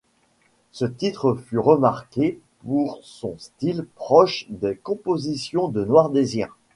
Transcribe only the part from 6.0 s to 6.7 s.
Désir.